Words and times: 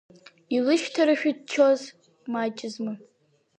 Илышьҭашәарыцоз 0.55 1.81
маҷызма? 2.31 2.93